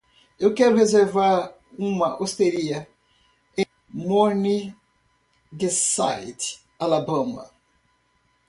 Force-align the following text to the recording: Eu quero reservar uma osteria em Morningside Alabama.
Eu 0.39 0.55
quero 0.55 0.75
reservar 0.75 1.53
uma 1.77 2.19
osteria 2.19 2.87
em 3.55 3.63
Morningside 3.87 4.73
Alabama. 6.79 7.47